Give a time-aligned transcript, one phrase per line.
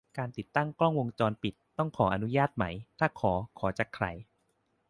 [0.17, 2.65] การติดตั้งกล้องวงจรปิด ควรต้องขอใบอนุญาตไหม
[2.99, 4.05] ถ้าขอ ขอจากใคร